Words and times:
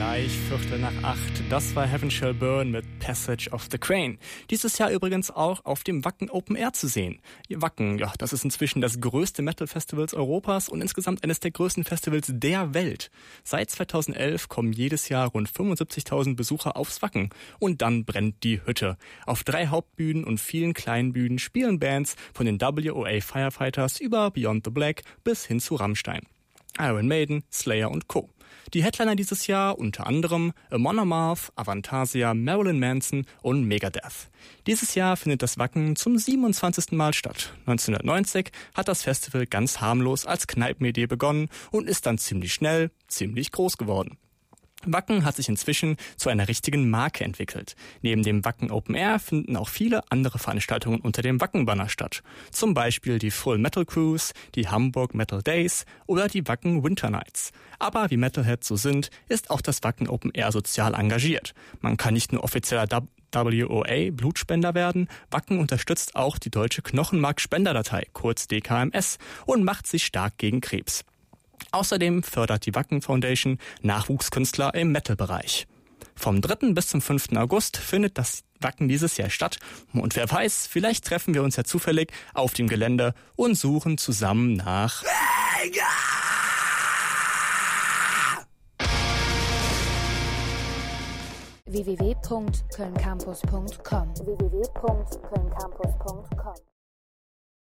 Gleich 0.00 0.30
Viertel 0.30 0.78
nach 0.78 1.02
acht. 1.02 1.42
Das 1.50 1.76
war 1.76 1.86
Heaven 1.86 2.10
Shall 2.10 2.32
Burn 2.32 2.70
mit 2.70 2.86
Passage 3.00 3.50
of 3.50 3.68
the 3.70 3.76
Crane. 3.76 4.16
Dieses 4.48 4.78
Jahr 4.78 4.90
übrigens 4.90 5.30
auch 5.30 5.62
auf 5.66 5.84
dem 5.84 6.06
Wacken 6.06 6.30
Open 6.30 6.56
Air 6.56 6.72
zu 6.72 6.88
sehen. 6.88 7.20
Wacken, 7.50 7.98
ja, 7.98 8.10
das 8.16 8.32
ist 8.32 8.42
inzwischen 8.42 8.80
das 8.80 9.02
größte 9.02 9.42
Metal 9.42 9.66
Festivals 9.66 10.14
Europas 10.14 10.70
und 10.70 10.80
insgesamt 10.80 11.22
eines 11.22 11.40
der 11.40 11.50
größten 11.50 11.84
Festivals 11.84 12.30
der 12.32 12.72
Welt. 12.72 13.10
Seit 13.44 13.68
2011 13.68 14.48
kommen 14.48 14.72
jedes 14.72 15.10
Jahr 15.10 15.28
rund 15.28 15.50
75.000 15.50 16.34
Besucher 16.34 16.78
aufs 16.78 17.02
Wacken. 17.02 17.28
Und 17.58 17.82
dann 17.82 18.06
brennt 18.06 18.42
die 18.42 18.64
Hütte. 18.64 18.96
Auf 19.26 19.44
drei 19.44 19.66
Hauptbühnen 19.66 20.24
und 20.24 20.40
vielen 20.40 20.72
kleinen 20.72 21.12
Bühnen 21.12 21.38
spielen 21.38 21.78
Bands 21.78 22.16
von 22.32 22.46
den 22.46 22.58
WOA 22.58 23.20
Firefighters 23.20 24.00
über 24.00 24.30
Beyond 24.30 24.64
the 24.64 24.70
Black 24.70 25.02
bis 25.24 25.44
hin 25.44 25.60
zu 25.60 25.74
Rammstein. 25.74 26.22
Iron 26.78 27.08
Maiden, 27.08 27.42
Slayer 27.50 27.90
und 27.90 28.08
Co. 28.08 28.30
Die 28.74 28.84
Headliner 28.84 29.16
dieses 29.16 29.46
Jahr 29.46 29.78
unter 29.78 30.06
anderem 30.06 30.52
Amon 30.70 30.98
Amarth, 30.98 31.52
Avantasia, 31.56 32.34
Marilyn 32.34 32.78
Manson 32.78 33.26
und 33.42 33.64
Megadeth. 33.64 34.30
Dieses 34.66 34.94
Jahr 34.94 35.16
findet 35.16 35.42
das 35.42 35.58
Wacken 35.58 35.96
zum 35.96 36.16
27. 36.16 36.92
Mal 36.92 37.12
statt. 37.12 37.52
1990 37.66 38.52
hat 38.74 38.88
das 38.88 39.02
Festival 39.02 39.46
ganz 39.46 39.80
harmlos 39.80 40.24
als 40.24 40.46
Kneipenidee 40.46 41.06
begonnen 41.06 41.48
und 41.70 41.88
ist 41.88 42.06
dann 42.06 42.18
ziemlich 42.18 42.54
schnell 42.54 42.90
ziemlich 43.08 43.50
groß 43.50 43.76
geworden. 43.76 44.18
Wacken 44.86 45.24
hat 45.24 45.36
sich 45.36 45.48
inzwischen 45.48 45.96
zu 46.16 46.30
einer 46.30 46.48
richtigen 46.48 46.88
Marke 46.88 47.24
entwickelt. 47.24 47.76
Neben 48.00 48.22
dem 48.22 48.44
Wacken 48.44 48.70
Open 48.70 48.94
Air 48.94 49.18
finden 49.18 49.56
auch 49.56 49.68
viele 49.68 50.02
andere 50.10 50.38
Veranstaltungen 50.38 51.00
unter 51.00 51.22
dem 51.22 51.40
Wacken-Banner 51.40 51.88
statt. 51.88 52.22
Zum 52.50 52.72
Beispiel 52.72 53.18
die 53.18 53.30
Full 53.30 53.58
Metal 53.58 53.84
Cruise, 53.84 54.32
die 54.54 54.68
Hamburg 54.68 55.14
Metal 55.14 55.42
Days 55.42 55.84
oder 56.06 56.28
die 56.28 56.46
Wacken 56.48 56.82
Winter 56.82 57.10
Nights. 57.10 57.52
Aber 57.78 58.10
wie 58.10 58.16
Metalheads 58.16 58.66
so 58.66 58.76
sind, 58.76 59.10
ist 59.28 59.50
auch 59.50 59.60
das 59.60 59.82
Wacken 59.82 60.08
Open 60.08 60.30
Air 60.32 60.52
sozial 60.52 60.94
engagiert. 60.94 61.54
Man 61.80 61.96
kann 61.96 62.14
nicht 62.14 62.32
nur 62.32 62.42
offizieller 62.42 62.86
WOA 63.32 64.10
Blutspender 64.10 64.74
werden, 64.74 65.08
Wacken 65.30 65.58
unterstützt 65.58 66.16
auch 66.16 66.38
die 66.38 66.50
deutsche 66.50 66.82
Knochenmark-Spenderdatei, 66.82 68.06
kurz 68.12 68.48
DKMS, 68.48 69.18
und 69.46 69.64
macht 69.64 69.86
sich 69.86 70.04
stark 70.04 70.38
gegen 70.38 70.60
Krebs. 70.60 71.04
Außerdem 71.72 72.22
fördert 72.22 72.66
die 72.66 72.74
Wacken 72.74 73.02
Foundation 73.02 73.58
Nachwuchskünstler 73.82 74.74
im 74.74 74.92
Metal-Bereich. 74.92 75.66
Vom 76.14 76.40
3. 76.40 76.72
bis 76.72 76.88
zum 76.88 77.00
5. 77.00 77.36
August 77.36 77.76
findet 77.76 78.18
das 78.18 78.42
Wacken 78.60 78.88
dieses 78.88 79.16
Jahr 79.16 79.30
statt. 79.30 79.58
Und 79.92 80.16
wer 80.16 80.28
weiß, 80.30 80.66
vielleicht 80.66 81.06
treffen 81.06 81.34
wir 81.34 81.42
uns 81.42 81.56
ja 81.56 81.64
zufällig 81.64 82.12
auf 82.34 82.52
dem 82.52 82.68
Gelände 82.68 83.14
und 83.36 83.54
suchen 83.54 83.96
zusammen 83.98 84.54
nach... 84.54 85.02
www.kölncampus.com 91.66 94.14
www.kölncampus.com 94.16 96.69